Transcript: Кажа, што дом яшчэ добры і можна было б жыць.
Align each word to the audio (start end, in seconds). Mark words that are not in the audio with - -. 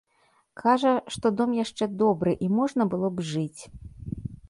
Кажа, 0.61 0.93
што 1.17 1.31
дом 1.43 1.53
яшчэ 1.59 1.89
добры 2.01 2.35
і 2.47 2.51
можна 2.57 2.83
было 2.95 3.07
б 3.19 3.31
жыць. 3.33 3.61